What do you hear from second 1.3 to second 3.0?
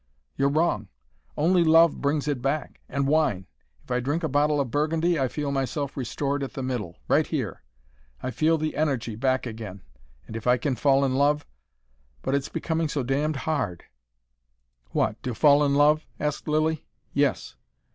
Only love brings it back